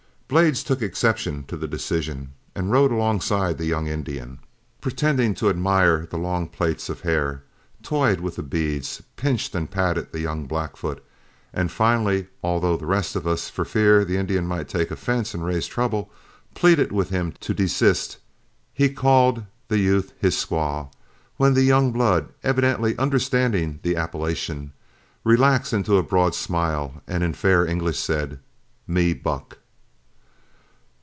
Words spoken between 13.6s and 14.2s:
fear the